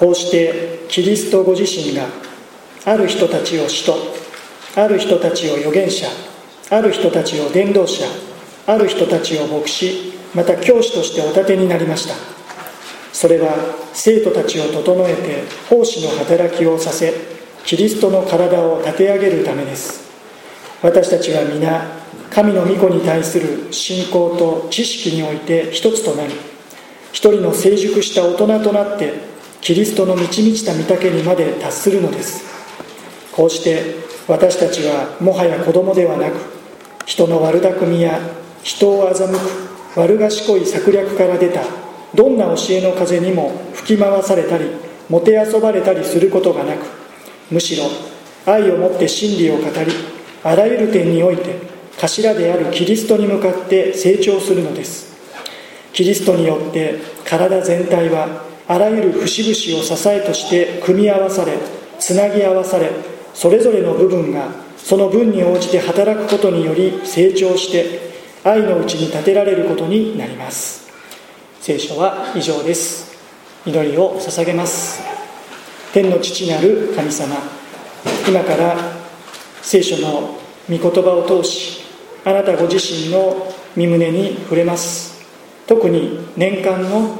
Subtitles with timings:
[0.00, 2.06] こうしてキリストご自身が
[2.86, 3.94] ある人たちを使徒
[4.74, 6.06] ある人たちを預言者
[6.70, 8.06] ある人たちを伝道者
[8.66, 12.14] ある人たちを牧師また教師としてお立てになりました。
[13.12, 13.52] それは
[13.92, 17.12] 生徒たちを整えて奉仕の働きをさせ
[17.66, 20.08] キリストの体を立て上げるためです。
[20.82, 21.84] 私たちは皆
[22.30, 26.32] 神の御子に対する信仰と知識において一つとなり
[27.12, 29.28] 一人の成熟した大人となって
[29.60, 32.44] キリストの満ち満ちた御丈にまで達するのです。
[33.32, 36.34] こうして私たちはもはや子供ではなく
[37.06, 38.20] 人の悪巧みや
[38.62, 41.62] 人を欺く悪賢い策略から出た
[42.14, 44.70] どんな教えの風にも吹き回されたり
[45.08, 46.86] もてあそばれたりすることがなく
[47.50, 47.84] むしろ
[48.46, 49.92] 愛をもって真理を語り
[50.44, 51.56] あらゆる点において
[51.96, 55.10] 頭であるキリストに向かって成長するのです。
[55.92, 61.58] キリストによって体全体はあらゆる節々を支えとして組み合わされ
[61.98, 62.88] つなぎ合わされ
[63.34, 67.98] それぞれの部分がその分に応じて働くことにより成長して
[68.44, 70.88] 愛のうちに立てられることになります。
[71.60, 73.10] 聖書は以上です。
[73.66, 75.02] 祈りを捧げます。
[75.92, 77.36] 天の父なる神様
[78.28, 78.76] 今から
[79.62, 81.82] 聖書の御言葉を通し
[82.24, 85.26] あなたご自身の身胸に触れます。
[85.66, 87.18] 特に年間の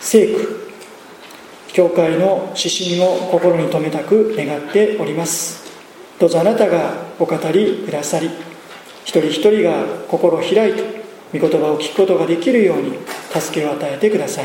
[0.00, 0.61] 聖句
[1.72, 5.62] 教会の指針を心に留めたく願っております。
[6.18, 8.30] どうぞあなたがお語りくださり
[9.04, 12.98] 一人一人が心を開いて御言葉を聞くことができるように
[13.32, 14.44] 助けを与えてください。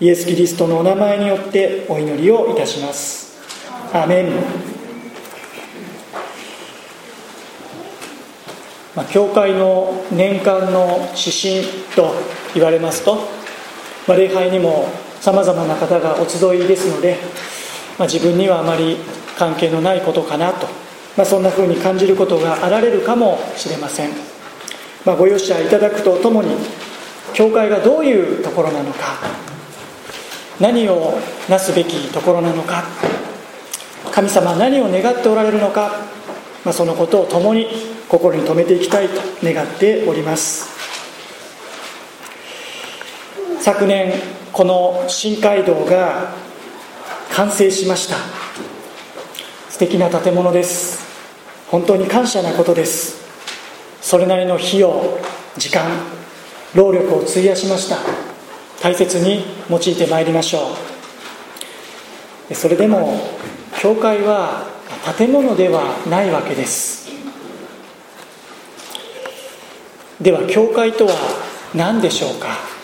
[0.00, 3.38] イエス・キリストのお名前によってお祈りをいたします。
[3.92, 4.30] アメン、
[8.94, 11.64] まあ、教会の年間の指針
[11.96, 12.14] と
[12.54, 13.16] 言われますと、
[14.06, 14.88] まあ、礼拝にも
[15.20, 17.18] さまざまな方がお集いですので、
[17.98, 18.96] まあ、自分にはあまり
[19.36, 20.66] 関係のないことかなと、
[21.16, 24.10] まあ、そんなふうに感じることがあられるかもしれません、
[25.04, 26.54] まあ、ご容赦いただくとともに
[27.34, 29.20] 教会がどういうところなのか
[30.58, 32.84] 何をなすべきところなのか
[34.12, 35.90] 神様何を願っておられるのか、
[36.64, 37.66] まあ、そのことを共に
[38.08, 40.79] 心に留めていきたいと願っております。
[43.60, 44.14] 昨年
[44.52, 46.32] この新街道が
[47.30, 48.16] 完成しました。
[49.68, 50.98] 素敵な建物です。
[51.68, 53.20] 本当に感謝なことです。
[54.00, 55.18] それなりの費用
[55.58, 55.84] 時間
[56.74, 57.98] 労力を費やしました。
[58.80, 60.74] 大切に用いてまいりましょ
[62.50, 62.54] う。
[62.54, 63.20] それでも
[63.78, 64.66] 教会は
[65.18, 67.10] 建物ではないわけです。
[70.18, 71.12] では教会とは
[71.74, 72.79] 何でしょうか？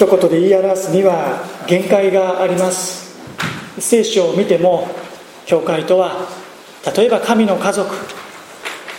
[0.00, 3.20] 一言で言い表すには限界があります。
[3.78, 4.88] 聖書を見ても
[5.44, 6.26] 教会とは
[6.96, 7.94] 例えば神の家族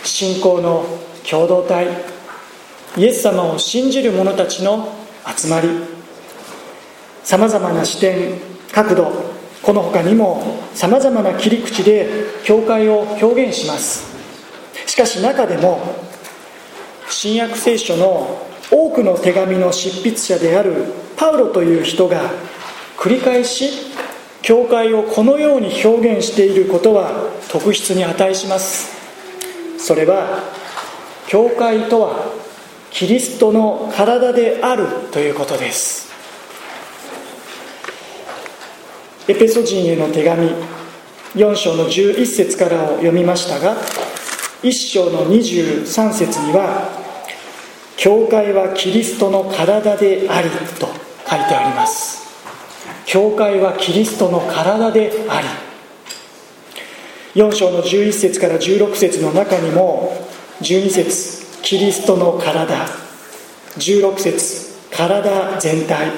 [0.04, 0.86] 信仰の
[1.28, 1.88] 共同体
[2.96, 4.94] イエス様を信じる者たちの
[5.36, 5.70] 集まり
[7.24, 8.38] さまざまな視点
[8.70, 9.12] 角度
[9.60, 12.06] この他にもさまざまな切り口で
[12.44, 14.06] 教会を表現します。
[14.86, 15.80] しかし中でも
[17.08, 20.86] 新約聖書の多くの手紙の執筆者である
[21.18, 22.30] パウロという人が
[22.96, 23.92] 繰り返し
[24.40, 28.90] 教会をこのように表現していることは特筆に値します。
[29.78, 30.42] それは
[31.28, 32.26] 教会とは
[32.90, 36.10] キリストの体であるということです。
[39.28, 40.50] エペソ人への手紙
[41.34, 43.76] 4章の11節からを読みましたが
[44.62, 47.01] 1章の23節には
[47.96, 50.86] 教会はキリストの体でありと
[51.28, 52.22] 書いてあります。
[53.06, 55.48] 教会はキリストの体であり。
[57.40, 60.12] 4章の11節から16節の中にも
[60.60, 62.86] 12節キリストの体。
[63.78, 66.10] 16節体全体。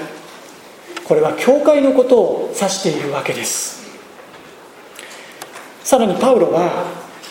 [1.05, 3.85] これは教会のことを指しているわけです。
[5.85, 6.87] さらにパウロは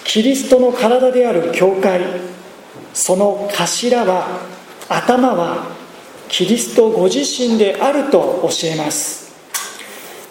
[0.05, 1.99] キリストの体である教会
[2.93, 4.41] その頭は
[4.87, 5.67] 頭は
[6.29, 9.33] キリストご自身であると教えます。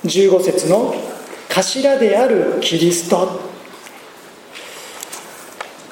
[0.05, 0.95] 15節の
[1.49, 3.53] 頭であるキリスト。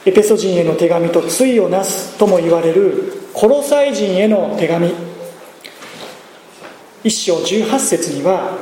[0.05, 4.93] エペソ人への手紙と対をなすとも言われるコロサイ人への手紙。
[7.05, 8.57] 一章18節には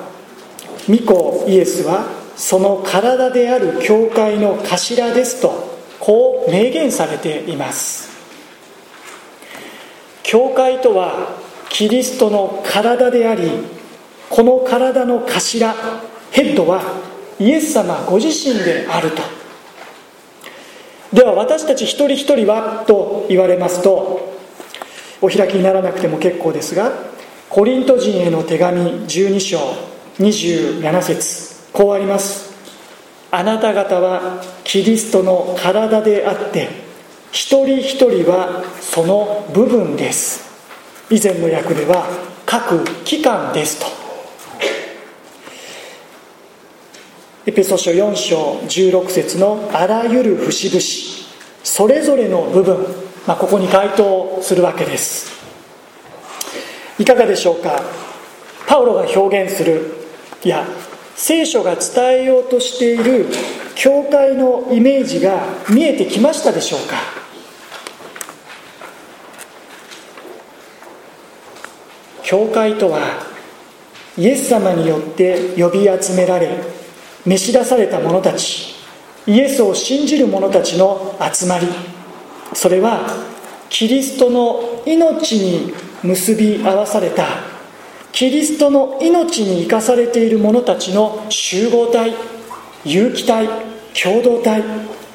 [0.89, 2.07] 御子イエスは
[2.37, 5.68] その体である教会の頭ですと。
[6.09, 8.09] こう明言されています。
[10.23, 11.37] 教会とは
[11.69, 13.51] キリストの体であり
[14.31, 15.75] この体の頭
[16.31, 16.81] ヘッドは
[17.39, 19.23] イエス様ご自身であると。
[21.13, 24.33] では私たち一人一人はと言われますと
[25.21, 26.91] お開きにならなくても結構ですが
[27.51, 29.59] コリント人への手紙12章
[30.21, 32.48] 27節こうあります。
[33.31, 36.69] あなた方はキリストの体であって
[37.31, 40.49] 一人一人はその部分です。
[41.11, 42.07] 以前の訳では
[42.47, 43.87] 各機関ですと。
[47.47, 50.81] エペソ書4章16節のあらゆる節々
[51.65, 52.87] それぞれの部分、
[53.27, 55.33] まあ、ここに該当するわけです。
[56.99, 57.83] いかがでしょうか？
[58.67, 59.95] パウロが表現する
[60.45, 60.67] いや
[61.21, 63.27] 聖書が伝えようとしている
[63.75, 66.97] 教会のイメージが見えてきましたでしょうか？
[72.23, 73.01] 教会とは
[74.17, 76.57] イエス様によって呼び集められ
[77.27, 78.77] 召し出された者たち
[79.27, 81.67] イエスを信じる者たちの集まり。
[82.55, 83.07] それは
[83.69, 87.27] キリストの命に結び合わされた
[88.13, 92.15] キリストの命に生かされている者たちの集合体
[92.85, 93.49] 有機体
[94.01, 94.63] 共同体。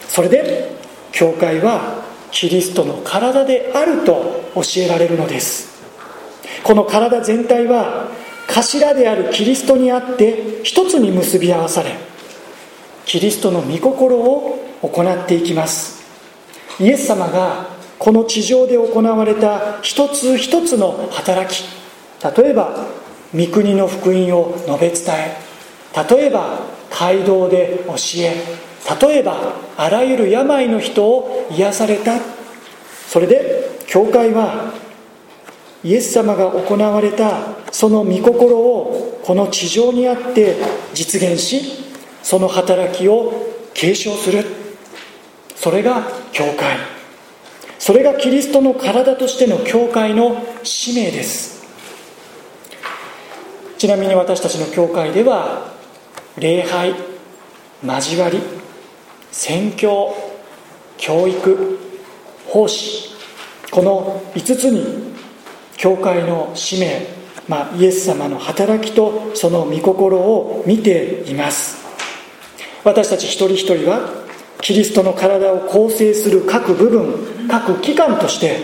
[0.08, 0.76] それで
[1.12, 5.74] 教会はキリストの体であると教えられるのです。
[6.64, 8.10] この体全体は
[8.48, 11.96] 頭であるキリストにあって一つに結び合わされ
[13.06, 16.04] キリストの御心を行っていきます。
[16.80, 17.68] イエス様が
[18.00, 21.83] この地上で行われた一つ一つの働き
[22.24, 22.88] 例えば
[23.36, 25.38] 御国の福音を述べ伝え。
[26.10, 26.60] 例えば
[26.90, 28.34] 街道で教え。
[29.02, 32.20] 例えばあらゆる病の人を癒された。
[33.08, 34.74] それで教会は
[35.84, 37.42] イエス様が行われた
[37.72, 40.56] その御心をこの地上にあって
[40.94, 41.84] 実現し
[42.22, 43.34] その働きを
[43.74, 44.46] 継承する。
[45.56, 46.78] それが教会。
[47.80, 51.63] それがキリストの体としての教会の使命です。
[53.84, 55.74] ちなみに私たちの教会では
[56.38, 56.96] 礼拝
[57.84, 58.40] 交わり
[59.30, 60.16] 宣教
[60.96, 61.80] 教育
[62.48, 63.10] 奉仕
[63.72, 65.14] この5つに
[65.76, 67.08] 教会の使命、
[67.50, 71.84] まあ、イエス様の働きとその御心を見ています。
[72.86, 74.10] 私たち一人一人は
[74.62, 78.62] キリストの体を構成する各部分各機関として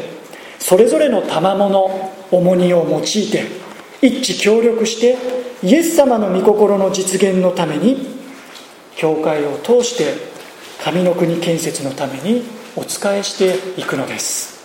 [0.60, 3.59] それぞれの賜物重荷を用いて
[4.02, 5.18] 一致協力して
[5.62, 8.20] イエス様の御心の実現のために
[8.96, 10.14] 教会を通して
[10.84, 12.44] 神の国建設のために
[12.76, 14.60] お仕えしていくのです。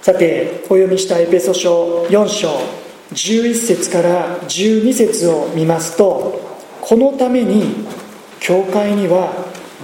[0.00, 2.48] さてお読みしたエペソ書4章
[3.12, 6.40] 11節から12節を見ますと
[6.80, 7.86] このために
[8.40, 9.32] 教会には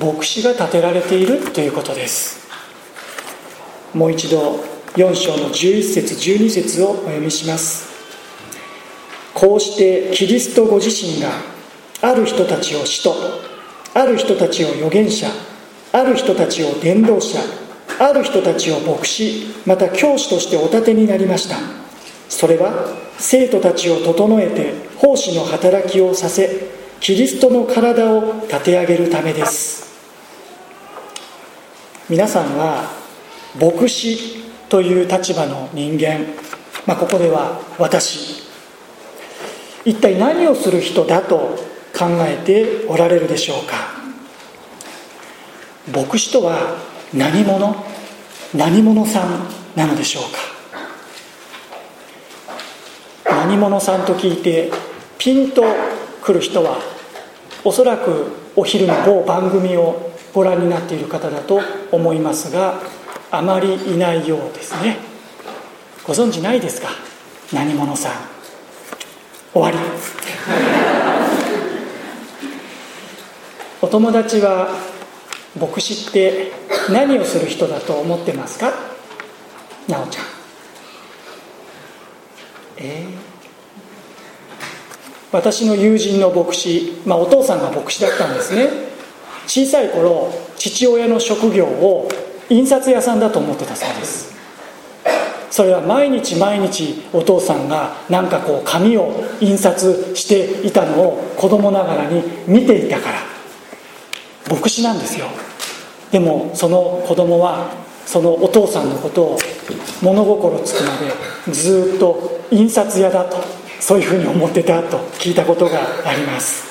[0.01, 2.49] 牧師が建てられているということです。
[3.93, 7.93] もう一度4章の11節12節をお読みします。
[9.35, 11.31] こうしてキリストご自身が
[12.01, 13.13] ある人たちを使徒
[13.93, 15.27] ある人たちを預言者
[15.93, 17.41] ある人たちを伝道者
[17.99, 21.57] ある人たちを牧師また教師としてお立てになりました。
[22.29, 26.69] それは生徒たちを整えて奉仕の働きをさせ
[27.01, 29.93] キリストの体を立て上げるためです。
[32.09, 32.93] 皆さんは
[33.59, 36.21] 牧師という立場の人間、
[36.87, 38.43] まあ、ここでは私。
[39.85, 41.59] 一体何をする人だと
[41.97, 43.95] 考えておられるでしょうか。
[45.93, 46.79] 牧師とは
[47.13, 47.77] 何者？
[48.55, 50.23] 何者さんなのでしょう
[53.25, 53.35] か。
[53.47, 54.71] 何者さんと聞いて
[55.19, 55.63] ピンと
[56.23, 56.79] 来る人は
[57.65, 61.61] おそらくお昼の某番組をご覧になっている方だと
[61.93, 62.81] 思いますが
[63.31, 64.99] あまりいないようですね。
[66.07, 66.89] ご存知ないですか？
[67.53, 68.13] 何者さん。
[69.53, 69.79] 終わり。
[73.83, 74.69] お友達は
[75.59, 76.53] 牧師って
[76.91, 78.73] 何をする人だと思ってますか？
[79.89, 80.25] なおちゃん。
[82.77, 83.15] えー、
[85.33, 88.69] 私の友人の牧師、まあ、お父さんが牧師だったんですね。
[89.47, 92.09] 小さい頃父親の職業を
[92.51, 94.35] 印刷屋さんだと思ってたそうです。
[95.51, 103.19] それは毎日毎日お父さんが何かこう紙を印刷していたのを子供ながらに見ていたから。
[104.51, 105.27] 牧師なんですよ。
[106.11, 107.71] でもその子供は
[108.05, 109.39] そのお父さんのことを
[110.03, 110.97] 物心つくま
[111.47, 113.37] でずっと印刷屋だと
[113.81, 116.65] そういうふうに思ってたと聞いたことがあります。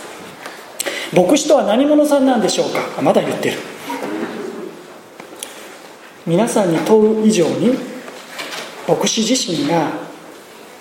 [1.16, 3.02] 牧師とは何者さんなんでしょうか？
[3.02, 3.58] まだ言ってる。
[6.26, 7.78] 皆さんに問う以上に
[8.88, 9.92] 牧師自身が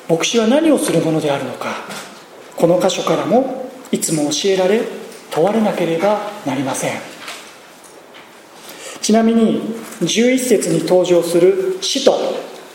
[0.08, 1.84] 牧師は何をするものであるのか
[2.56, 4.82] この箇所からもいつも教えられ
[5.30, 7.12] 問われなければなりません。
[9.00, 9.60] ちなみに
[10.00, 12.14] 11節に登場する使徒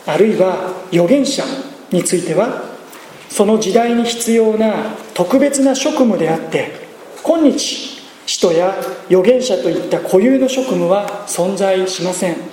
[0.06, 1.42] あるいは預言者
[1.90, 2.64] については
[3.30, 6.86] その時代に必要な特別な職務であって
[7.22, 8.74] 今日使徒や
[9.06, 12.47] 預言者といった固有の職務は存在しません。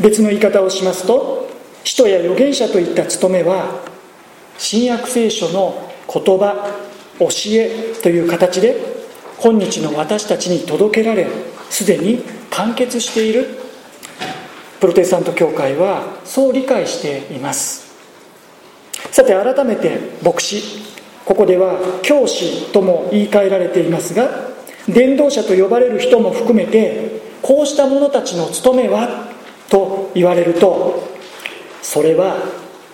[0.00, 1.48] 別の言い方をしますと
[1.84, 3.80] 使徒や預言者といった務めは
[4.58, 6.74] 新約聖書の言葉
[7.18, 8.76] 教えという形で
[9.40, 11.26] 今日の私たちに届けられ
[11.70, 13.46] すでに完結している。
[14.80, 17.92] プロテスタント教会はそう理解しています。
[19.10, 20.88] さて改めて牧師。
[21.24, 24.48] ここでは教師とも言い換えられていますが
[24.88, 29.27] 伝道者と呼ばれる人も含めてこうした者たちの務めは
[29.68, 31.02] と言われると
[31.82, 32.36] それは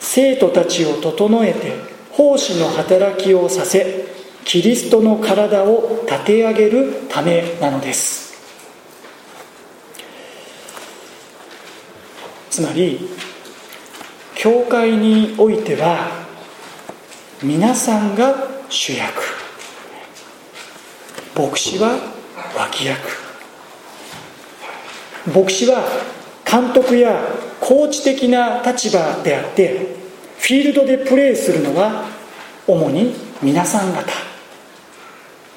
[0.01, 1.73] 生徒たちを整えて
[2.13, 4.05] 奉仕の働きをさせ
[4.45, 8.35] キリストの体を立て上げるためなのです。
[12.51, 13.09] つまり
[14.37, 16.27] 教会においては
[17.43, 19.23] 皆さんが主役。
[21.37, 21.99] 牧師は
[22.57, 23.01] 脇役。
[25.35, 25.83] 牧師は
[26.45, 27.19] 監督や
[27.61, 29.97] コーチ的な立場であって
[30.39, 32.05] フィールドでプレーするのは
[32.67, 34.05] 主に皆さん方。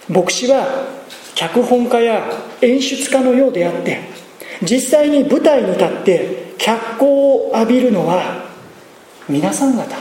[0.10, 0.88] 牧師は
[1.36, 4.00] 脚本家や演出家のようであって
[4.64, 8.46] 実際に舞台に立って脚光を浴びるのは
[9.30, 9.96] 皆さん方。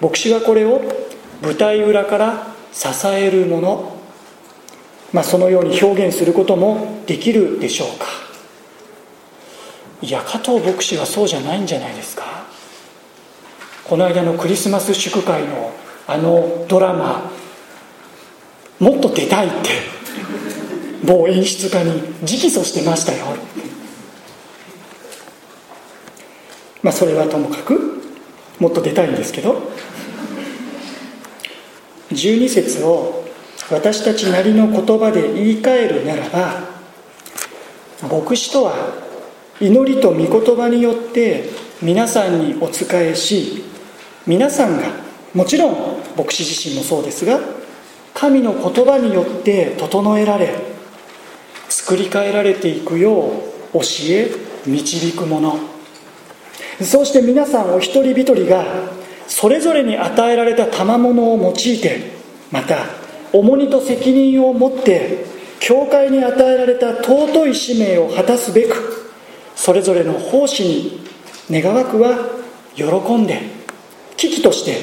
[0.00, 0.82] 牧師はこれを
[1.42, 3.96] 舞台裏から支えるもの、
[5.12, 8.21] まあ、そのように表現することもできるでしょうか。
[10.02, 12.24] いや加藤牧師はそうじゃないんじゃないですか。
[13.84, 15.72] この間のクリスマス祝会の
[16.06, 17.30] あのドラマ
[18.80, 19.70] もっと出たいって
[21.04, 21.90] 某演出家に
[22.22, 23.26] 直訴してましたよ。
[26.82, 28.02] まあそれはともかく
[28.58, 29.72] もっと出たいんですけど。
[32.12, 33.24] 12節を
[33.70, 36.60] 私たちなりの言葉で言い換えるならば
[38.02, 39.01] 牧師とは
[39.62, 41.44] 祈りと御言葉によって
[41.80, 43.62] 皆さんにお仕えし
[44.26, 44.88] 皆さんが
[45.34, 47.38] もちろん牧師自身もそうですが
[48.12, 50.52] 神の言葉によって整えられ
[51.68, 53.28] 作り変えられていくよ
[53.72, 54.30] う教え
[54.66, 55.58] 導くもの。
[56.80, 58.64] そうして皆さんお一人一人が
[59.28, 62.10] それぞれに与えられた賜物を用いて
[62.50, 62.86] また
[63.32, 65.24] 重荷と責任を持って
[65.60, 69.01] 教会に与えられた尊い使命を果たすべく
[69.54, 71.00] それぞれの奉仕に
[71.50, 72.28] 願わくは
[72.74, 72.84] 喜
[73.16, 73.40] んで
[74.16, 74.78] 危機として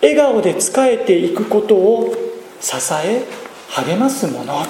[0.00, 2.14] 笑顔で仕えていくことを
[2.60, 3.22] 支え
[3.70, 4.64] 励ますもの。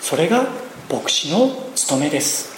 [0.00, 0.46] それが
[0.90, 2.50] 牧師の務めです。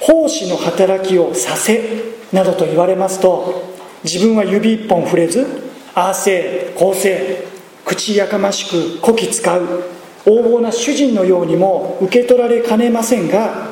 [0.00, 5.46] 奉仕の働きをさせなどと言われますと自分は指一本触れず
[5.94, 7.48] ああせいこうせい
[7.84, 9.97] 口やかましくこき使う。
[10.26, 13.68] 横暴な主人のようにも受け取られかねませんが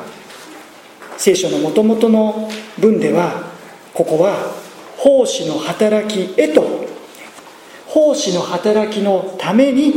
[1.17, 2.49] 聖書のもともとの
[2.79, 3.51] 文では
[3.93, 4.53] ここは
[4.97, 6.85] 奉仕の働きへと
[7.87, 9.93] 奉仕の働きのために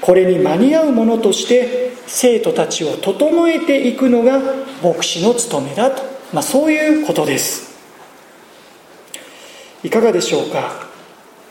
[0.00, 4.40] これに間に合うものとして生徒たちを整えていくのが
[4.82, 7.72] 牧師の務めだと、まあ、そういうことです。
[9.84, 10.88] いかがでしょうか？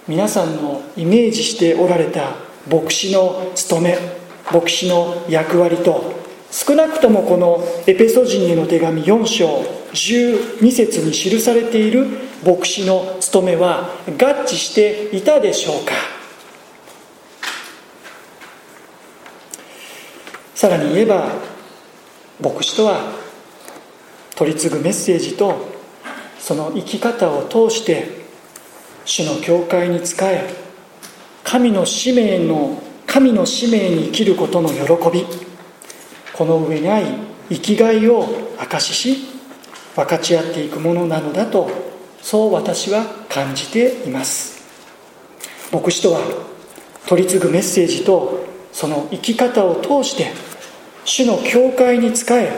[0.07, 2.35] 皆さんのイメージしておられた
[2.69, 4.20] 牧師の務め。
[4.53, 6.13] 牧師の役割と
[6.51, 9.47] 少なくともこのエペソ人への手紙4章
[9.93, 12.07] 12節に記されている
[12.45, 14.11] 牧師の務めは合
[14.45, 15.93] 致していたでしょうか。
[20.55, 21.31] さらに言えば
[22.39, 23.13] 牧師とは
[24.35, 25.71] 取り次ぐメッセージと
[26.37, 28.21] その生き方を通して
[29.05, 30.53] 主の教会に仕え
[31.43, 35.25] 神の使命の神の使命に生きることの喜び。
[36.31, 37.03] この上ない
[37.49, 38.25] 生きがいを
[38.57, 39.27] 証しし
[39.97, 41.69] 分かち合っていくものなのだと
[42.21, 44.63] そう私は感じています。
[45.73, 46.21] 牧師とは
[47.05, 50.31] 取り次ぐメッセージとその生き方を通して
[51.03, 52.49] 主の教会に仕え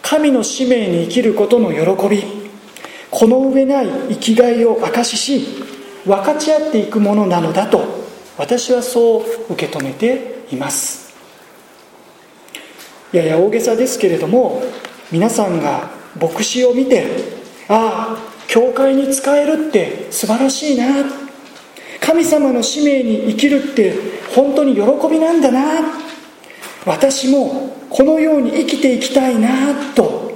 [0.00, 2.24] 神の使命に生きることの喜び。
[3.10, 5.46] この上ない生きがいを証しし
[6.06, 8.01] 分かち合っていくものなのだと
[8.38, 11.12] 私はそう受け止めています。
[13.12, 14.62] やや大げさですけれども
[15.10, 17.06] 皆さんが牧師を見て
[17.68, 21.04] ああ教会に仕えるって素晴らしいな。
[22.00, 23.94] 神様の使命に生きるって
[24.34, 25.82] 本当に喜びなんだな。
[26.84, 29.92] 私もこのように生きていきたいな。
[29.94, 30.32] と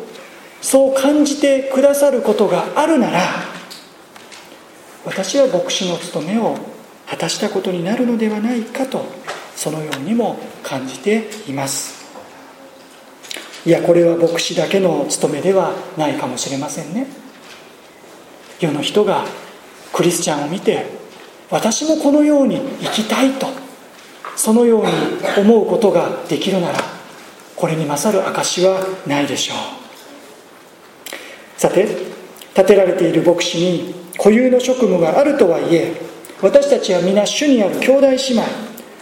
[0.61, 3.21] そう感じてくださることがあるなら
[5.05, 6.57] 私は牧師の務めを
[7.09, 9.05] 果たしたことになるのではないかと
[9.55, 12.05] そのようにも感じています。
[13.65, 17.07] いやこれは牧師だけの務めではないかもしれませんね。
[18.61, 19.25] 世の人が
[19.93, 20.87] クリスチャンを見て
[21.51, 23.47] 私もこのように生きたいと
[24.37, 24.93] そのように
[25.39, 26.79] 思うことができるなら
[27.57, 29.57] これに勝る証はないでしょう。
[31.59, 31.85] さて
[32.55, 35.95] 立てられている牧師に固有の職務があるとはいえ
[36.43, 38.43] 私たちは皆主にある兄弟姉妹。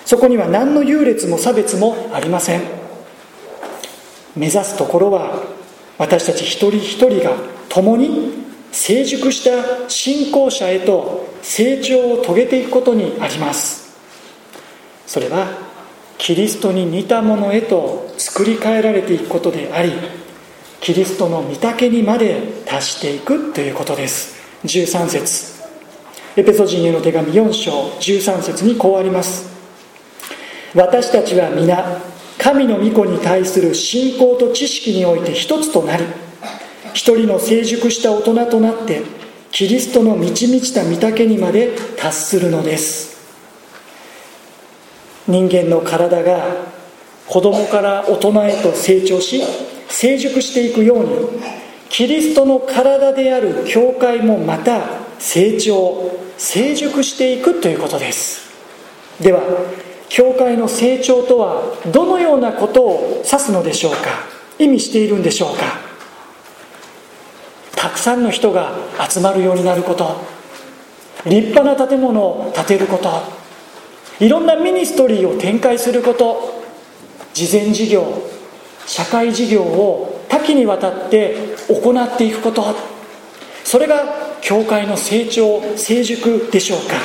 [0.05, 2.63] そこには何の優劣も差別もありません。
[4.37, 5.43] 目指すところは
[5.99, 7.37] 私たち一人一人が
[7.69, 13.99] 共に成熟した信仰者へと成長を遂げていくことにあります。
[15.07, 15.49] それは
[16.19, 19.93] キリストに似たものへと作り変えられていくことであり
[20.81, 24.37] キリストの御丈にまで達していくということです。
[24.65, 25.54] 13節。
[26.37, 29.55] エペソ人への手紙4章13節にこうあります。
[30.75, 32.01] 私たちは皆
[32.39, 36.05] 神の御子に対する信仰と知識において一つとなり
[36.93, 39.03] 一人の成熟した大人となって
[39.53, 43.15] キリストの満ち満ちた御丈にまで達するのです。
[45.29, 46.45] 人間の体が
[47.29, 49.41] 子供から大人へと成長し
[49.89, 51.41] 成熟していくように
[51.89, 58.53] キリストの体である教会もまた成長成熟していくということです。
[59.21, 59.43] では
[60.09, 61.63] 教会の成長とは
[61.93, 63.99] どのようなことを指すのでしょうか？
[64.59, 65.79] 意味しているんでしょうか？
[67.77, 68.73] たくさんの人が
[69.09, 70.17] 集まるようになること。
[71.27, 73.11] 立派な建物を建てること。
[74.25, 76.63] いろんなミニストリーを展開すること。
[77.33, 78.23] 慈善事業
[78.87, 81.37] 社会事業を多岐にわたって
[81.69, 82.75] 行っていくこと。
[83.65, 84.05] それが
[84.45, 86.97] 教会の成長成熟でしょうか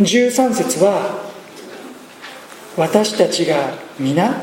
[0.00, 1.24] ？13節は
[2.76, 4.36] 私たちが皆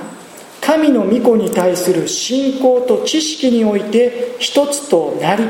[0.59, 5.43] 神の御子に対する信仰と知識において一つとなり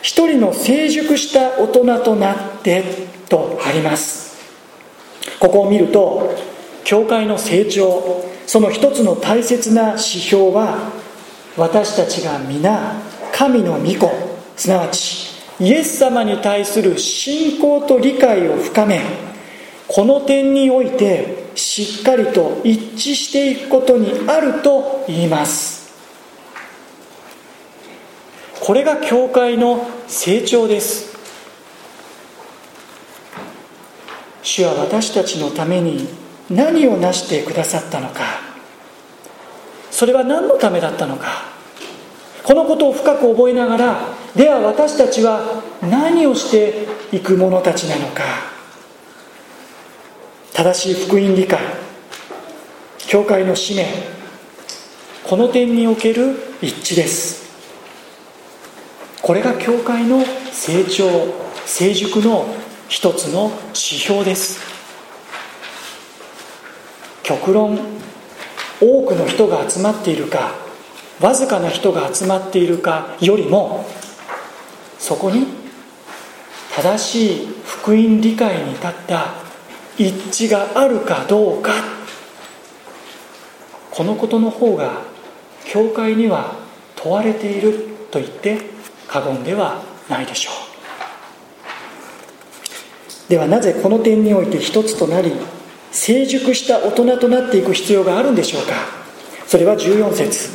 [0.00, 2.84] 一人の成熟した大人となって
[3.28, 4.36] とあります。
[5.40, 6.36] ここを見ると
[6.84, 10.92] 教会の成長その一つの大切な指標は
[11.56, 12.94] 私たちが皆
[13.32, 19.00] 神の御子すなわちイエス様に対する信仰と理解を深め
[19.86, 25.84] この点においてしっかりと一致していくことにあると言います。
[28.60, 31.14] これが教会の成長です。
[34.42, 36.08] 主は私たちのために
[36.50, 38.22] 何を成してくださったのか。
[39.90, 41.44] それは何のためだったのか。
[42.42, 48.22] このことを深く覚えながらでは私たちは何をしていく者たちなのか。
[50.52, 51.58] 正しい福音理解
[53.08, 53.86] 教会の使命
[55.24, 57.44] この点における一致です。
[59.20, 61.08] これが教会の成長
[61.64, 62.46] 成熟の
[62.88, 64.60] 一つの指標です。
[67.22, 67.78] 極論
[68.80, 70.52] 多くの人が集まっているか
[71.20, 73.86] わずかな人が集まっているかよりも
[75.04, 75.46] そこに
[76.74, 79.34] 正しい福音理解に立った
[79.98, 81.72] 一致があるかどうか
[83.90, 85.02] このことの方が
[85.66, 86.56] 教会には
[86.96, 88.58] 問われていると言って
[89.06, 90.50] 過言ではないでしょ
[93.28, 93.28] う。
[93.28, 95.32] ではなぜこの点において一つとなり
[95.92, 98.72] 成熟した大人となっていく必要があるんでしょうか。
[99.46, 100.48] それは14節。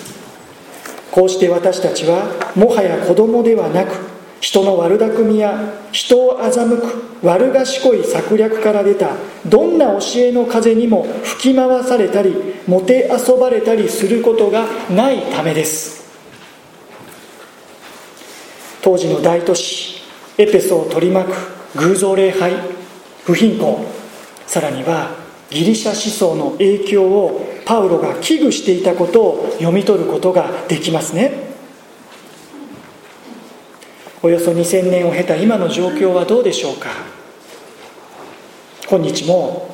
[1.12, 4.09] こうして私たちはもはや子供ではなく
[4.42, 9.10] 人の悪巧みや人を欺く悪賢い策略から出た
[9.46, 12.34] どんな教えの風にも吹き回されたり
[12.68, 16.00] もてあそばれたりすることがないためです。
[18.82, 20.02] 当時の大都市
[20.38, 22.54] エペソを取り巻く偶像礼拝
[23.26, 23.86] 不貧困
[24.48, 25.12] さらには
[25.50, 31.50] ギリシャ思想の影響をパウロが危惧していたことを読み取ることができますね。
[34.22, 36.90] およそ2000年を経た今の状況はどうでしょうか？
[38.90, 39.74] 今日も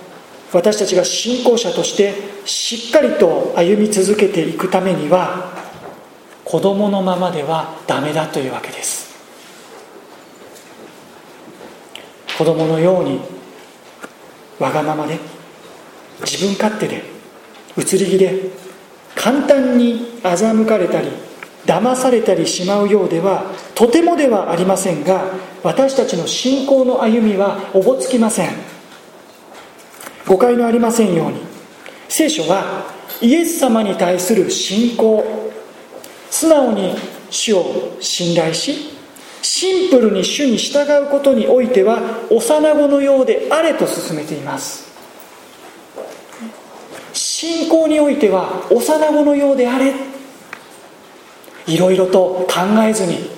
[0.54, 2.14] 私たちが信仰者として
[2.46, 5.52] しっかりと歩み続けていくためには
[6.44, 9.16] 子供のままではダメだというわけです。
[12.38, 13.22] 子供のように
[14.60, 15.18] わがままで
[16.22, 17.04] 自分勝手で
[17.78, 18.52] 移り気で
[19.16, 21.08] 簡単に欺かれたり
[21.66, 25.26] 騙されたりしまうようではとてもではありませんが
[25.64, 28.50] 私たちの信仰の歩みはおぼつきません。
[30.28, 31.42] 誤解のありませんように。
[32.08, 32.86] 聖書は
[33.22, 35.24] イエス様に対する信仰。
[36.30, 36.96] 素直に
[37.30, 38.96] 主を信頼し
[39.42, 42.00] シンプルに主に従うことにおいては
[42.30, 44.86] 幼子のようであれと進めています。
[47.14, 49.94] 信仰においては幼子のようであれ
[51.68, 53.30] いろいろと考えずに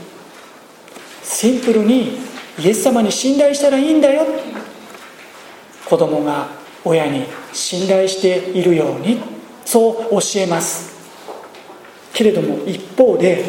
[1.24, 2.18] シンプルに
[2.60, 4.26] イエス様に信頼したらいいんだよ。
[5.86, 6.48] 子供が
[6.84, 9.22] 親に信頼しているように
[9.64, 10.98] そう教えます。
[12.14, 13.44] けれども一方で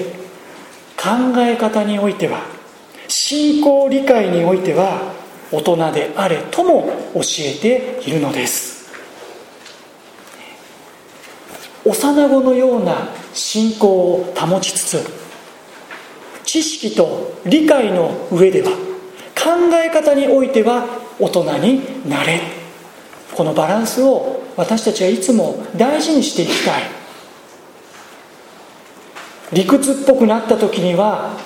[0.97, 2.43] 考え方においては
[3.09, 5.15] 信仰理解においては
[5.51, 8.78] 大人であれとも教えているのです。
[11.89, 15.11] 幼子のような信仰を保ちつつ
[16.45, 18.71] 知識と理解の上では
[19.35, 20.87] 考え方においては
[21.19, 22.41] 大人になれ。
[23.35, 26.83] このバランスを私たちはいつも大事にしていきたい。
[29.53, 31.39] 理屈っぽくなった時には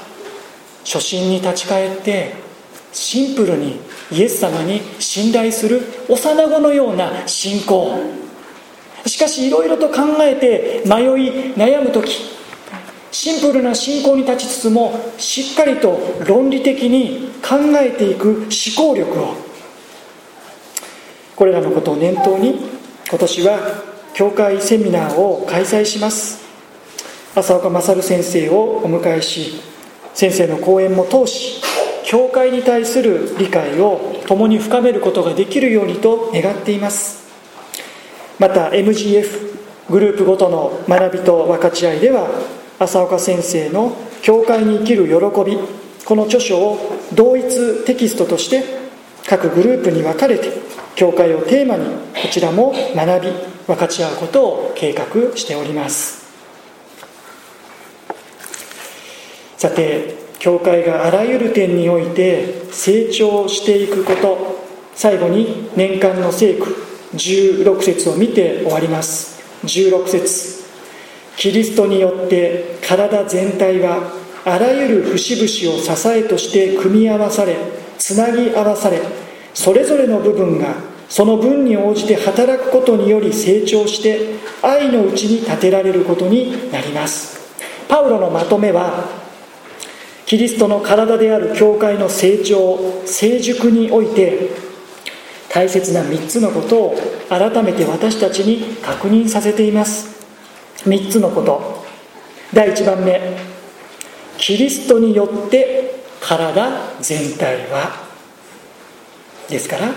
[0.85, 2.35] 初心に立ち返って
[2.93, 8.22] シンプルにイエス様に信頼する幼子のような信仰。
[9.07, 12.33] しかしいろいろと考えて迷い悩む時
[13.13, 19.35] シンプルな信仰に立ちつつもしっかりと論理的に考えていく思考力を。
[21.37, 22.71] これらのことを念頭に
[23.09, 23.59] 今年は
[24.15, 26.43] 教会セミナーを開催します。
[27.35, 29.61] 浅岡勝先生をお迎えし
[30.15, 31.63] 先生の講演も通し
[32.05, 37.22] 教会に対する理解を共に深めることができるようにと願っています。
[38.43, 39.53] また MGF
[39.89, 42.29] グループごとの学びと分かち合いでは
[42.81, 45.15] 浅岡先生の「教会に生きる喜
[45.49, 45.57] び」
[46.05, 46.77] この著書を
[47.15, 48.65] 同一テキストとして
[49.29, 50.49] 各グループに分かれて
[50.97, 51.85] 教会をテーマに
[52.21, 53.29] こちらも学び
[53.69, 56.27] 分かち合うことを計画しております。
[59.57, 64.59] さて教会があらゆる点において成長していくこと
[64.97, 69.43] 最後に年間の聖句16節を見て終わります。
[69.65, 70.63] 16節。
[71.37, 74.13] キリストによって体全体は
[74.45, 77.57] あらゆる節々を支えとして組み合わされ
[77.99, 79.01] つなぎ合わされ
[79.55, 80.75] それぞれの部分が
[81.09, 87.41] その分に応じて働くことにより成長して愛のうちに立てられることになります。
[87.89, 89.05] パウロのまとめは
[90.25, 94.49] キリストの体である教会の成長成熟において
[95.53, 96.97] 大切な3つのことを
[97.29, 100.25] 改めて私たちに確認させています。
[100.89, 101.85] 3つのこと。
[102.55, 103.21] 第1番目。
[104.39, 106.71] キリストによって体
[107.03, 107.91] 全体は。
[109.51, 109.93] ですから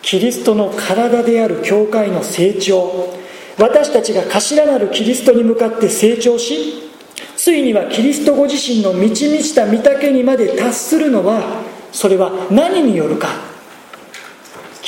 [0.00, 3.18] キリストの体である教会の成長。
[3.58, 6.88] 私たちが頭なるキリストに向かって成長し
[7.36, 13.47] ついにはキリストご自身の満ち満ちた御岳にまで達するのはそれは何によるか。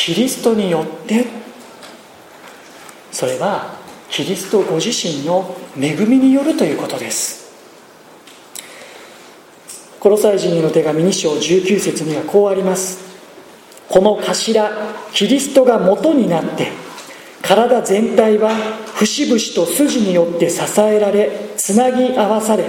[0.02, 1.26] キリストによって
[3.12, 3.74] それは
[4.08, 7.52] キリストご自身の恵みによるということです。
[10.00, 12.98] コロサイ人への手紙2章19節にはこうあります。
[13.90, 14.70] この頭
[15.12, 16.68] キリストが元になって
[17.42, 18.54] 体全体は
[18.94, 22.64] 節々と筋によって支えられつなぎ合わされ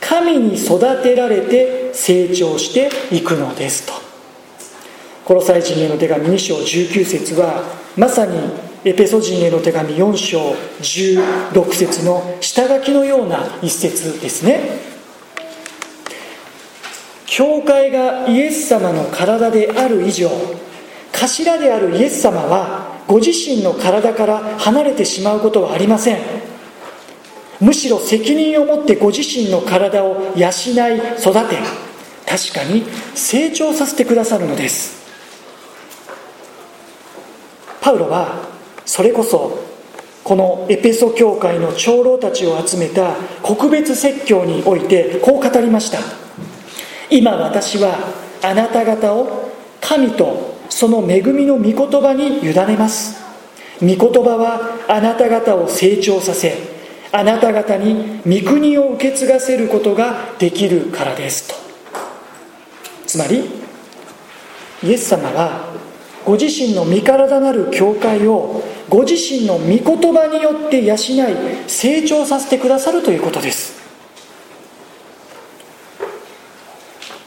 [0.00, 4.01] 神に育てられて成長していくのですと。
[5.24, 7.62] コロサイ人への手紙2章19節は
[7.96, 8.36] まさに
[8.84, 14.92] エペソ人への手紙4章16節の下書きのような一節ですね。
[17.26, 20.28] 教会がイエス様の体である以上
[21.12, 26.18] 頭であるイエス様はご自身の体から離れてしまうことはありません。
[27.60, 30.50] むしろ責任を持ってご自身の体を養い
[31.18, 31.92] 育て。
[32.26, 35.01] 確かに成長させてくださるのです。
[37.82, 38.48] パウロは
[38.86, 39.58] それこそ
[40.24, 45.98] このエペソ教会の長老たちを集めた告別説教においてこう語りました。
[47.10, 47.98] 今私は
[48.42, 53.20] あなた方を神とその恵みの御言葉に委ねます。
[53.80, 56.56] 御言葉はあなた方を成長させ
[57.10, 61.54] あなた方に御国を受け継がせることができるからですと。
[63.06, 63.50] つまり
[64.84, 65.72] イエス様は
[66.24, 70.98] ご自身の身体なる教会をご自身の御言葉によって養い
[71.66, 73.80] 成長させてくださるということです。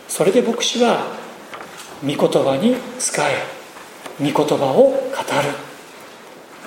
[0.07, 1.07] それで牧師は
[2.01, 3.43] 御言葉に仕え
[4.19, 4.95] 御言葉を語る。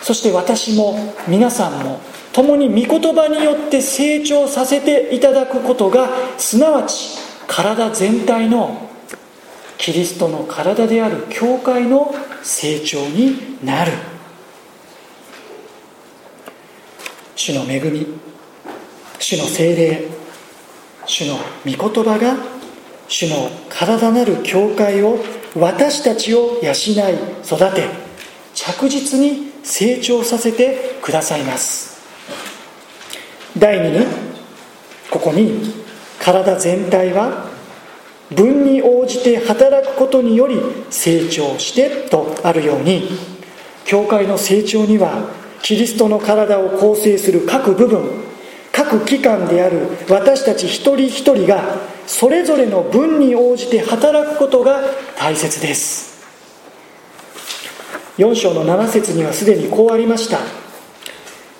[0.03, 2.01] そして私も皆さんも
[2.33, 8.88] 共に御言葉によって成長させていただくことがすなわち体全体の
[9.79, 13.93] キリストの体である教会の成長になる。
[17.37, 18.07] 主の恵み
[19.21, 20.09] 主の精霊
[21.07, 22.37] 主の御言葉が
[23.07, 25.19] 主の体なる教会を
[25.57, 26.75] 私たちを養い
[27.45, 27.89] 育て
[28.55, 31.99] 着実に成長させてくださいます。
[33.57, 34.07] 第2に
[35.11, 35.73] ここに
[36.21, 37.48] 体全体は
[38.35, 40.61] 分に応じて働くことにより
[40.91, 43.09] 成長してとあるように
[43.85, 45.31] 教会の成長には
[45.63, 48.29] キリストの体を構成する各部分
[48.73, 54.81] 各機関である私たち一人一人がそれぞれの分に応じて働くことが
[55.17, 56.09] 大切です。
[58.19, 60.39] 4章の7節にはすでにこうありました。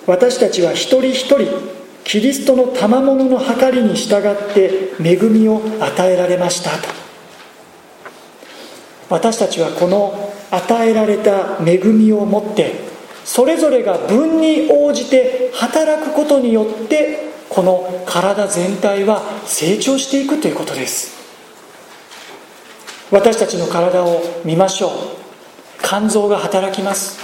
[0.07, 1.78] 私たちは一人一人
[2.09, 6.89] キリストの賜物の計りに従って恵みを与えられましたと。
[9.11, 12.73] 私たちはこの与えられた恵みをもって
[13.23, 21.15] それぞれが分に応じて働くことによってこの体全体は成長していくということです。
[23.11, 24.91] 私たちの体を見ましょう。
[25.83, 27.19] 肝臓が働きます。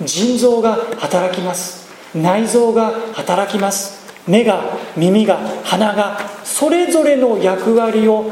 [0.00, 1.86] 腎臓が働きます。
[2.14, 4.01] 内臓が働きます。
[4.26, 4.62] 目が
[4.96, 8.30] 耳が鼻がそれぞれの役割を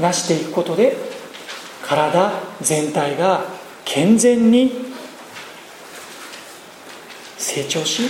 [0.00, 0.96] 成していくことで
[1.82, 3.44] 体全体が
[3.84, 4.72] 健全に
[7.38, 8.04] 成長し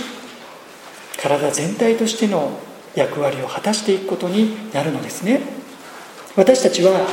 [1.17, 2.59] 体全体としての
[2.95, 5.41] 役割を果たしていくことになるのですね。
[6.35, 7.07] 私たちは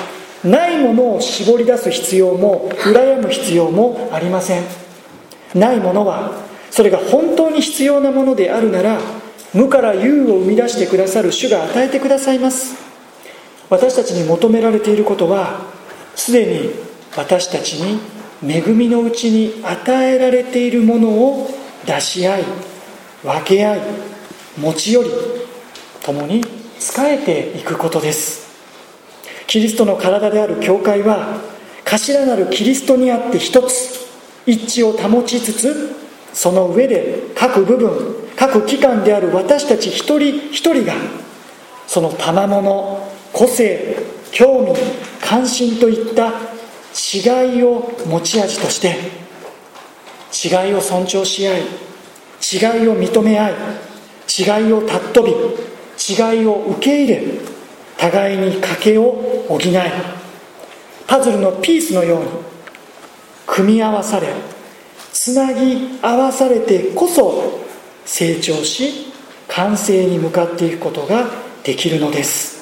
[0.44, 4.64] ないものを絞り出す必要も羨む必要もありません。
[5.54, 6.33] ないものは
[6.70, 8.98] それが本当に必要なものであるなら
[9.52, 12.76] 無から有を生み出してくださる主が与えてくださいます。
[13.68, 15.60] 私たちに求められていることは
[16.14, 16.70] すでに
[17.16, 18.00] 私たちに
[18.42, 21.50] 恵みのうちに与えられているものを
[21.86, 22.44] 出し合い
[23.22, 23.80] 分け合い
[24.58, 25.10] 持ち寄り
[26.02, 26.42] 共に
[26.78, 28.50] 仕えていくことです。
[29.46, 31.40] キリストの体である教会は
[31.84, 34.08] 頭なるキリストにあって一つ
[34.46, 35.96] 一致を保ちつつ
[36.32, 40.94] その上で各部分各機関である私たち一人一人が
[41.87, 43.98] その賜物個性
[44.33, 44.72] 興味
[45.20, 46.31] 関心といった
[47.14, 48.96] 違いを持ち味として
[50.33, 53.53] 違いを尊重し合い違いを認め合い
[54.38, 57.22] 違いを尊び違いを受け入れ
[57.98, 59.74] 互いに賭けを補い
[61.07, 62.31] パズルのピースのように
[63.46, 64.29] 組み合わされ
[65.12, 67.68] つなぎ合わされてこそ
[68.12, 69.12] 成長し
[69.46, 71.31] 完成に向かっていくことが
[71.62, 72.59] できるのです。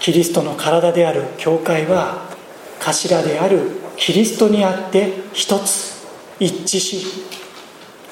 [0.00, 2.28] キリストの体である教会は
[2.80, 6.04] 頭であるキリストにあって一つ
[6.40, 7.06] 一致し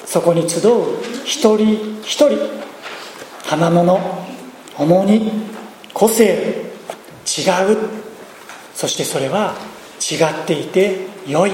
[0.05, 2.37] そこに集う一人一人
[3.43, 3.99] 賜物
[4.77, 5.31] 重荷
[5.93, 6.71] 個性
[7.25, 7.41] 違
[7.73, 7.77] う。
[8.73, 9.55] そしてそれは
[9.99, 11.51] 違っていて良い。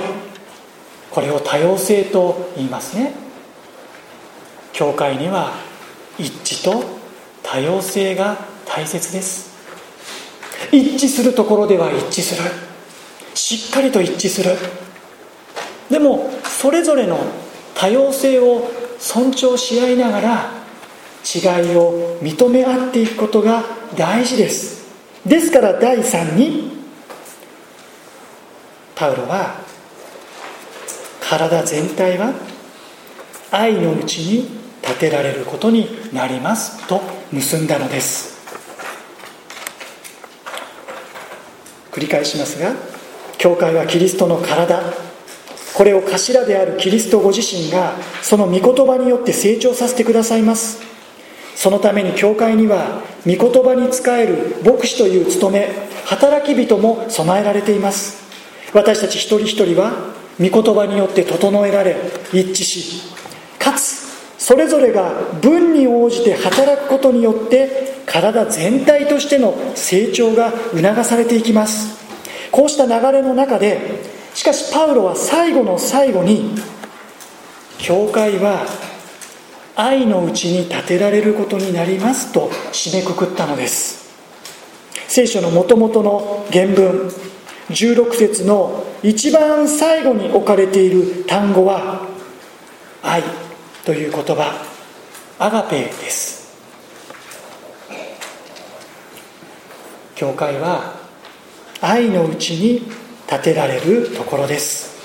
[1.17, 3.11] これを多様性と言いますね。
[4.71, 5.51] 教会には
[6.19, 6.83] 一致と
[7.41, 9.51] 多様性が大切です。
[10.71, 12.47] 一致するところでは一致する。
[13.33, 14.51] しっかりと一致する。
[15.89, 17.17] でもそれぞれの
[17.73, 20.51] 多様性を尊重し合いながら
[21.25, 23.63] 違いを認め合っていくことが
[23.95, 24.85] 大事です。
[25.25, 26.77] ですから第3に
[28.93, 29.65] パウロは
[31.29, 32.33] 体全体は
[33.51, 34.49] 愛のうちに
[34.81, 38.37] 立てられることになりますと結んだのです。
[41.91, 42.73] 繰り返しますが
[43.37, 44.81] 教会はキリストの体。
[45.75, 50.81] これを頭であるキリストご自身がその御言葉によって成長させてくださいます。
[51.55, 55.69] そのために教会には御言葉に仕える牧師という務め
[56.05, 58.25] 働き人も備えられています。
[58.73, 61.95] 私たち一人一人は御言葉によって整えられ
[62.31, 63.01] 一致し
[63.59, 71.97] かつそれぞれが分に応じて働くことによって体全体としての成長が促されていきます。
[72.51, 73.79] こうした流れの中で
[74.33, 76.55] しかしパウロは最後の最後に
[77.77, 78.65] 教会は
[79.75, 84.07] 愛のうちに建てられることになりますと締めくくったのです。
[85.07, 87.11] 聖書のもともとの原文
[87.69, 92.07] 16節の一番最後に置かれている単語は
[93.03, 93.23] 愛
[93.85, 94.65] という言葉。
[95.39, 96.37] アガペです。
[100.15, 100.95] 教会は
[101.79, 102.81] 愛のうちに
[103.27, 104.97] 建てられるところです。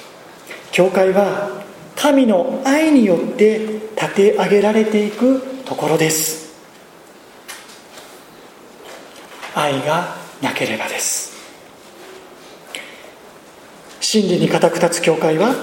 [0.70, 1.62] 教会は
[1.96, 3.58] 神の愛によって
[3.94, 6.54] 建て上げられていくところです。
[9.54, 11.31] 愛がなければです。
[14.02, 15.54] 真理に固く立つ教会は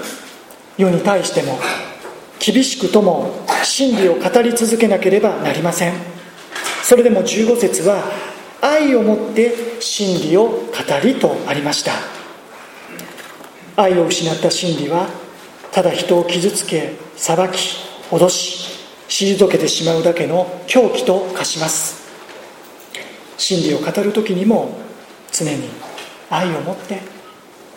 [0.78, 1.58] 世に対しても
[2.38, 5.92] 厳しくとも真理を語り続けなければなりません。
[6.82, 8.02] それでも15節は
[8.62, 10.64] 愛をもって真理を語
[11.04, 11.92] りとありました。
[13.76, 15.08] 愛を失った真理は
[15.70, 17.76] ただ人を傷つけ裁き
[18.10, 18.70] 脅し
[19.08, 22.08] 退けてしまうだけの狂気と化します。
[23.36, 24.78] 真理を語る時にも
[25.30, 25.68] 常に
[26.30, 27.19] 愛を持って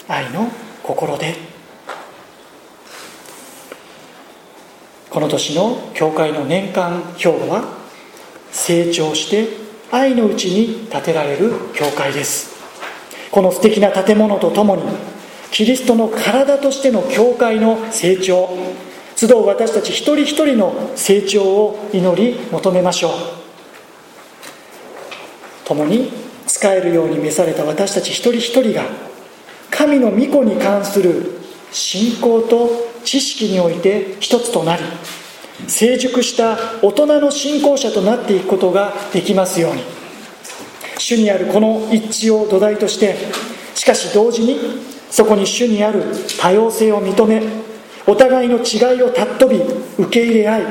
[0.07, 0.49] 愛の
[0.83, 1.35] 心で。
[5.09, 7.63] この年の教会の年間標語は
[8.51, 9.47] 成長して
[9.91, 12.51] 愛のうちに建てられる教会です。
[13.29, 14.83] この素敵な建物とともに
[15.51, 18.49] キリストの体としての教会の成長
[19.15, 23.11] 集う私たち一人一人の成長を祈り求めましょう。
[25.65, 26.11] 共に
[26.47, 28.83] 使えるように召された私たち一人一人が
[29.75, 31.39] 神の御子に関する
[31.71, 32.69] 信仰と
[33.03, 34.83] 知識において一つとなり
[35.67, 40.03] 成熟した大人の信仰者となっていくことができますように。
[40.97, 43.15] 主にあるこの一致を土台として
[43.75, 44.57] しかし同時に
[45.09, 46.03] そこに主にある
[46.39, 47.41] 多様性を認め
[48.07, 49.57] お互いの違いを尊び
[49.97, 50.63] 受け入れ合い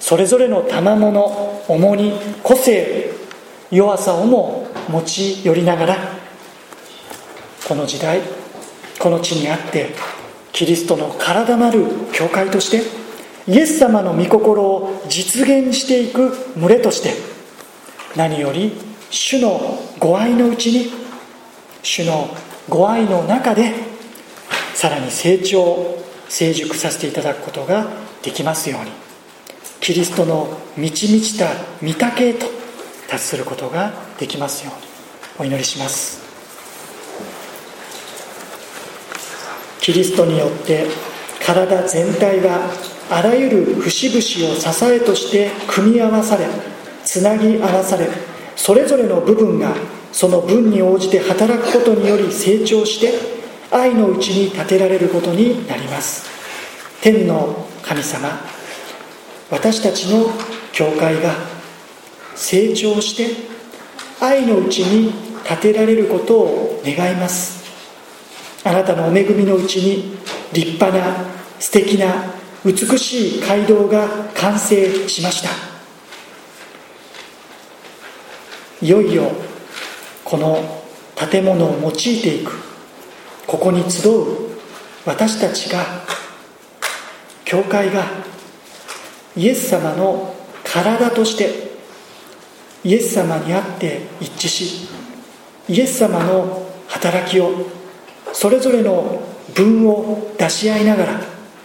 [0.00, 3.10] それぞれの賜物重荷個性
[3.70, 6.13] 弱さをも持ち寄りながら
[7.66, 8.20] この時代
[8.98, 9.94] この地にあって
[10.52, 12.82] キリストの体なる教会として
[13.50, 17.12] イエス様の御心を実現していく群れとして
[18.16, 18.72] 何より
[19.10, 20.90] 主のご愛のうちに
[21.82, 22.28] 主の
[22.68, 23.72] ご愛の中で
[24.74, 27.86] さらに成長成熟させていただくことが
[28.22, 28.90] できますように
[29.80, 31.46] キリストの満ち満ちた
[31.82, 32.46] 御岳へと
[33.08, 34.72] 達することができますよ
[35.38, 36.23] うにお祈りします。
[39.84, 40.86] キリストによって
[41.44, 42.70] 体全体が
[43.10, 46.46] あらゆる節々を支えとして組み合わされ
[47.04, 48.08] つなぎ合わされ
[48.56, 49.74] それぞれの部分が
[50.10, 53.12] その分に応じて働くことにより成長して
[53.70, 56.30] 愛のうちに立てられることになります。
[57.02, 58.40] 天の神様
[59.50, 60.30] 私たちの
[60.72, 61.34] 教会が
[62.34, 63.36] 成長して
[64.18, 67.63] 愛のうちに立てられることを願います。
[68.64, 70.16] あなたのお恵みのうちに
[70.52, 71.16] 立派な
[71.60, 72.06] 素敵な
[72.64, 75.50] 美しい街道が完成しました。
[78.80, 79.30] いよいよ
[80.24, 80.82] この
[81.14, 82.52] 建物を用いていく。
[83.46, 84.24] ここに集う
[85.04, 85.84] 私たちが
[87.44, 88.04] 教会が
[89.36, 91.74] イエス様の体として
[92.82, 94.88] イエス様にあって一致し
[95.68, 97.73] イエス様の働きを
[98.34, 99.22] それぞれの
[99.54, 101.20] 分を出し合いながら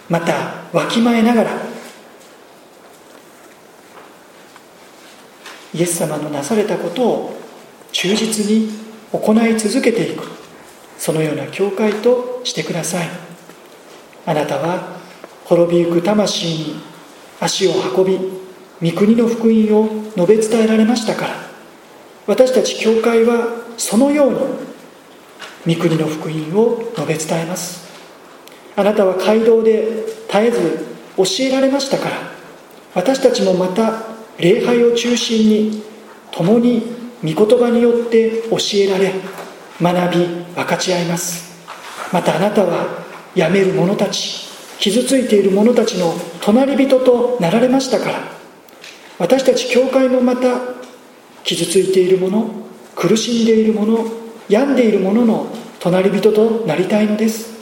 [0.08, 1.50] またわきまえながら
[5.74, 7.40] イエス様のなされたことを
[7.92, 8.70] 忠実に
[9.12, 10.24] 行い続けていく
[10.96, 13.30] そのような教会としてください。
[14.26, 14.96] あなたは
[15.44, 16.74] 滅びゆく魂に
[17.40, 21.34] 足を運び御国の福音を述べ伝えられましたから
[22.26, 24.69] 私たち教会はそのように
[25.66, 27.88] 御国の福音を述べ伝えます。
[28.76, 30.86] あなたは街道で絶えず
[31.16, 32.16] 教えられましたから
[32.94, 34.04] 私たちもまた
[34.38, 35.82] 礼拝を中心に
[36.30, 36.82] 共に
[37.22, 39.12] 御言葉によって教えられ
[39.82, 41.50] 学び分かち合います。
[42.12, 43.04] またあなたは
[43.34, 44.48] やめる者たち
[44.78, 48.20] 傷ついている者たちの隣人となられましたから
[49.18, 50.58] 私たち教会もまた
[51.44, 52.50] 傷ついている者
[52.96, 54.19] 苦しんでいる者
[54.50, 55.46] 病んでいる者の
[55.78, 57.60] 隣人となりたいのです。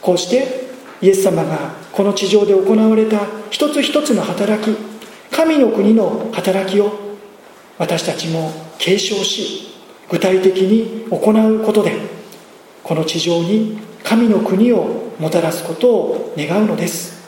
[0.00, 0.66] こうして
[1.02, 4.74] イエス様がこの地上で行われた一つ一つの働き
[5.30, 6.90] 神の国の働きを
[7.76, 9.74] 私たちも継承し
[10.08, 11.92] 具体的に行うことで
[12.82, 17.26] この地上に神の国をもたらすことを願うのです。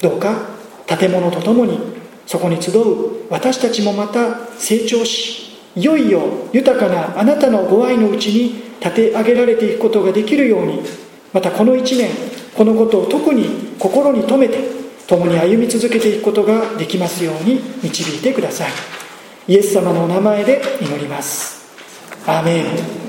[0.00, 0.48] どうか
[0.86, 1.78] 建物とともに
[2.26, 10.82] そこに集う私たちもまた成長しいよいよ豊かなあなたのご愛のうちに立て上げられていくことができるように
[11.32, 12.10] またこの1年
[12.56, 14.58] このことを特に心に留めて
[15.06, 18.70] 共に歩み続けていくことができますように導いてください。
[19.48, 21.64] イエス様のお名前で祈ります。
[22.26, 23.05] アーメン。